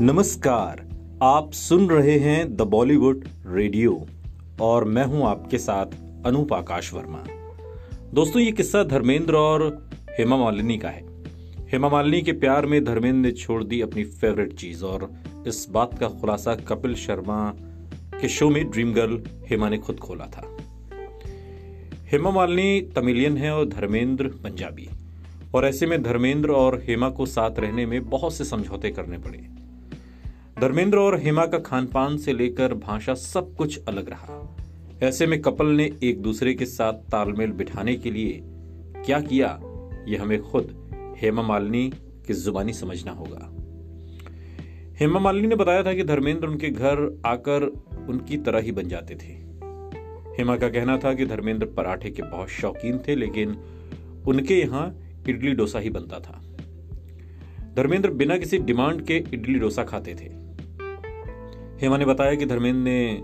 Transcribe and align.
नमस्कार, 0.00 0.88
आप 1.22 1.52
सुन 1.52 1.90
रहे 1.90 2.18
हैं 2.18 2.56
द 2.56 2.62
बॉलीवुड 2.62 3.24
रेडियो 3.46 4.06
और 4.60 4.84
मैं 4.84 5.04
हूँ 5.04 5.26
आपके 5.26 5.58
साथ 5.58 5.86
अनूप 6.26 6.52
आकाश 6.52 6.94
वर्मा। 6.94 7.24
दोस्तों, 8.14 8.42
ये 8.42 8.52
किस्सा 8.52 8.84
धर्मेंद्र 8.84 9.34
और 9.34 9.90
हेमा 10.18 10.36
मालिनी 10.36 10.78
का 10.78 10.88
है। 10.88 11.02
हेमा 11.68 11.88
मालिनी 11.88 12.22
के 12.22 12.32
प्यार 12.32 12.66
में 12.66 12.84
धर्मेंद्र 12.84 13.18
ने 13.18 13.32
छोड़ 13.32 13.64
दी 13.64 13.80
अपनी 13.80 14.04
फेवरेट 14.04 14.52
चीज़ 14.52 14.84
और 14.84 15.12
इस 15.46 15.66
बात 15.70 15.98
का 15.98 16.08
खुलासा 16.08 16.54
कपिल 16.54 16.94
शर्मा 16.94 17.54
के 18.20 18.28
शो 18.28 18.50
में 18.50 18.70
ड्रीम 18.70 18.92
गर्ल 18.92 19.22
हेमा 19.50 19.68
ने 19.68 19.78
खुद 19.78 19.96
खोला 19.96 20.26
था। 20.26 20.56
हेमा 22.12 22.30
मालिनी 22.30 22.80
तमिलियन 22.80 23.36
है 23.36 23.54
और 23.54 23.68
धर्मेंद्र 23.68 24.28
पंजाबी। 24.28 24.88
और 25.54 25.66
ऐसे 25.66 25.86
में 25.86 26.02
धर्मेंद्र 26.02 26.50
और 26.50 26.82
हेमा 26.88 27.10
को 27.10 27.26
साथ 27.26 27.50
रहने 27.58 27.86
में 27.86 28.10
बहुत 28.10 28.34
से 28.34 28.44
समझौते 28.44 28.90
करने 28.90 29.18
पड़े। 29.18 29.57
धर्मेंद्र 30.60 30.98
और 30.98 31.18
हेमा 31.20 31.44
का 31.46 31.58
खान 31.58 31.86
पान 31.86 32.16
से 32.16 32.32
लेकर 32.32 32.72
भाषा 32.74 33.14
सब 33.14 33.54
कुछ 33.54 33.78
अलग 33.88 34.08
रहा। 34.08 34.56
ऐसे 35.02 35.26
में 35.26 35.40
कपल 35.42 35.66
ने 35.66 35.84
एक 36.02 36.22
दूसरे 36.22 36.54
के 36.54 36.66
साथ 36.66 36.92
तालमेल 36.92 37.50
बिठाने 37.50 37.94
के 37.94 38.10
लिए 38.10 38.40
क्या 39.04 39.20
किया, 39.20 39.48
यह 40.08 40.22
हमें 40.22 40.42
खुद 40.42 40.74
हेमा 41.18 41.42
मालिनी 41.42 41.90
की 42.26 42.34
जुबानी 42.34 42.72
समझना 42.72 43.12
होगा। 43.12 43.52
हेमा 45.00 45.20
मालिनी 45.20 45.48
ने 45.48 45.56
बताया 45.56 45.82
था 45.82 45.92
कि 45.94 46.04
धर्मेंद्र 46.04 46.46
उनके 46.46 46.70
घर 46.70 47.22
आकर 47.26 47.66
उनकी 48.08 48.36
तरह 48.36 48.58
ही 48.58 48.72
बन 48.72 48.88
जाते 48.88 49.14
थे। 49.14 49.32
हेमा 50.38 50.56
का 50.56 50.68
कहना 50.68 50.98
था 50.98 51.14
कि 51.14 51.26
धर्मेंद्र 51.26 51.66
पराठे 51.66 52.10
के 52.10 52.22
बहुत 52.22 52.48
शौकीन 52.48 52.98
थे, 52.98 53.14
लेकिन 53.14 53.56
उनके 54.28 54.54
यहाँ 54.54 54.98
इडली 55.28 55.52
डोसा 55.52 55.78
ही 55.78 55.90
बनता 55.90 56.20
था। 56.20 56.40
धर्मेंद्र 57.76 58.10
बिना 58.10 58.38
किसी 58.38 58.58
डिमांड 58.58 59.06
के 59.06 59.24
इडली 59.34 59.58
डोसा 59.58 59.84
खाते 59.84 60.14
थे। 60.14 60.47
हेमा 61.80 61.96
ने 61.96 62.04
बताया 62.04 62.34
कि 62.34 62.46
धर्मेंद्र 62.46 62.80
ने 62.80 63.22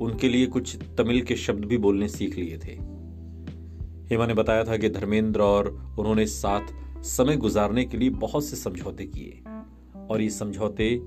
उनके 0.00 0.28
लिए 0.28 0.46
कुछ 0.46 0.78
तमिल 0.98 1.22
के 1.22 1.36
शब्द 1.36 1.64
भी 1.64 1.78
बोलने 1.78 2.08
सीख 2.08 2.36
लिए 2.36 2.58
थे। 2.58 2.72
हेमा 4.10 4.26
ने 4.26 4.34
बताया 4.34 4.64
था 4.64 4.76
कि 4.76 4.88
धर्मेंद्र 4.88 5.40
और 5.40 5.94
उन्होंने 5.98 6.26
साथ 6.26 6.66
समय 7.02 7.36
गुजारने 7.36 7.84
के 7.84 7.96
लिए 7.96 8.10
बहुत 8.10 8.44
से 8.44 8.56
समझौते 8.56 9.06
किए 9.06 9.42
और 10.10 10.20
ये 10.20 10.30
समझौते 10.30 11.00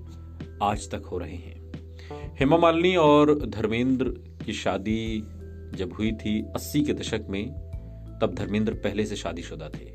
आज 0.63 0.91
तक 0.91 1.05
हो 1.05 1.17
रहे 1.17 1.35
हैं। 1.35 1.71
हेमा 2.39 2.57
मालिनी 2.57 2.95
और 2.95 3.45
धर्मेंद्र 3.45 4.09
की 4.45 4.53
शादी 4.53 5.23
जब 5.75 5.93
हुई 5.99 6.11
थी 6.11 6.41
अस्सी 6.41 6.81
के 6.81 6.93
दशक 6.93 7.25
में, 7.29 7.49
तब 8.21 8.33
धर्मेंद्र 8.33 8.73
पहले 8.73 9.05
से 9.05 9.15
शादीशुदा 9.15 9.69
थे। 9.69 9.85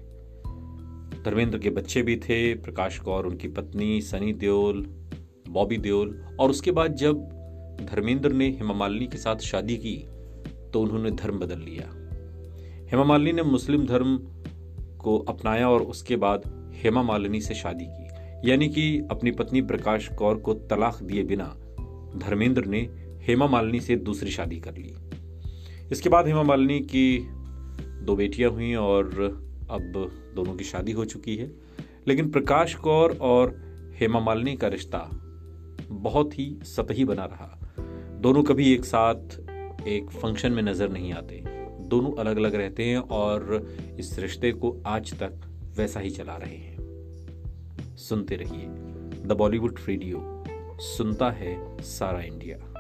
धर्मेंद्र 1.23 1.59
के 1.59 1.71
बच्चे 1.71 2.03
भी 2.03 2.17
थे, 2.17 2.55
प्रकाश 2.55 2.99
कौर 2.99 3.27
उनकी 3.27 3.49
पत्नी, 3.49 4.01
सनी 4.01 4.33
देओल 4.33 4.95
बॉबी 5.49 5.77
देओल 5.77 6.37
और 6.41 6.51
उसके 6.51 6.71
बाद 6.71 6.95
जब 6.95 7.19
धर्मेंद्र 7.93 8.33
ने 8.33 8.49
हेमा 8.49 8.75
मालिनी 8.75 9.07
के 9.07 9.17
साथ 9.17 9.37
शादी 9.37 9.77
की 9.77 9.97
तो 10.73 10.81
उन्होंने 10.81 11.11
धर्म 11.11 11.39
बदल 11.39 11.59
लिया। 11.59 11.91
हेमा 12.91 13.05
मालिनी 13.05 13.33
ने 13.33 13.43
मुस्लिम 13.43 13.87
धर्म 13.87 14.17
को 14.99 15.19
अपनाया 15.19 15.69
और 15.69 15.83
उसके 15.83 16.17
बाद 16.17 16.43
हेमा 16.75 17.03
मालिनी 17.03 17.41
से 17.41 17.55
शादी 17.55 17.85
की। 17.85 18.51
यानी 18.51 18.69
कि 18.69 18.99
अपनी 19.11 19.31
पत्नी 19.31 19.63
प्रकाश 19.63 20.09
कौर 20.09 20.37
को 20.37 20.55
तलाक 20.55 21.03
दिए 21.03 21.23
बिना 21.23 21.45
धर्मेंद्र 22.17 22.65
ने 22.65 22.81
हेमा 23.27 23.47
मालिनी 23.47 23.81
से 23.81 23.97
दूसरी 23.97 24.31
शादी 24.31 24.57
कर 24.57 24.73
ली। 24.73 24.95
इसके 25.93 26.09
बाद 26.09 26.27
हेमा 26.27 26.43
मालिनी 26.43 26.81
की 26.81 27.19
दो 28.03 28.17
बेटियाँ 28.17 28.51
हुई 28.51 28.75
और 28.75 29.07
अब 29.71 29.93
दोनों 30.35 30.55
की 30.55 30.65
शादी 30.65 30.93
हो 30.93 31.05
चुकी 31.05 31.37
है। 31.37 31.53
लेकिन 32.09 32.31
प्रकाश 32.31 32.75
कौर 32.75 33.19
और 33.21 33.57
हेमा 34.01 34.21
मालिनी 34.21 34.57
का 34.57 34.69
रिश्ता 34.69 34.99
बहुत 35.99 36.39
ही 36.39 36.59
सतही 36.63 37.05
बना 37.05 37.25
रहा। 37.25 37.59
दोनों 38.21 38.43
कभी 38.43 38.73
एक 38.75 38.85
साथ 38.85 39.39
एक 39.89 40.11
फ़ंक्शन 40.11 40.53
में 40.53 40.63
नज़र 40.63 40.89
नहीं 40.89 41.13
आते। 41.13 41.43
दोनों 41.89 42.13
अलग 42.13 42.37
अलग 42.37 42.55
रहते 42.55 42.85
हैं 42.85 42.99
और 42.99 43.67
इस 43.99 44.19
रिश्ते 44.19 44.53
को 44.53 44.77
आज 44.87 45.13
तक 45.15 45.41
वैसा 45.77 46.01
ही 46.01 46.11
चला 46.11 46.37
रहे 46.37 46.57
हैं। 46.57 47.97
सुनते 47.97 48.37
रहिए 48.37 48.67
द 49.27 49.37
बॉलीवुड 49.39 49.79
रेडियो, 49.89 50.45
सुनता 50.81 51.31
है 51.31 51.83
सारा 51.83 52.21
इंडिया। 52.21 52.78